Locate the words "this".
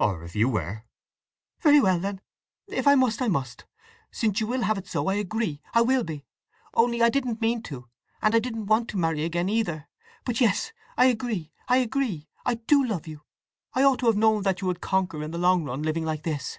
16.24-16.58